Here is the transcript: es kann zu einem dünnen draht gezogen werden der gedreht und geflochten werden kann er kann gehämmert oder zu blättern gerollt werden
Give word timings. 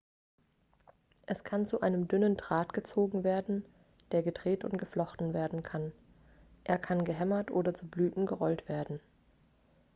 es 1.27 1.43
kann 1.43 1.67
zu 1.67 1.81
einem 1.81 2.07
dünnen 2.07 2.35
draht 2.35 2.73
gezogen 2.73 3.23
werden 3.23 3.63
der 4.11 4.23
gedreht 4.23 4.63
und 4.63 4.79
geflochten 4.79 5.31
werden 5.31 5.61
kann 5.61 5.91
er 6.63 6.79
kann 6.79 7.05
gehämmert 7.05 7.51
oder 7.51 7.75
zu 7.75 7.85
blättern 7.87 8.25
gerollt 8.25 8.67
werden 8.67 8.99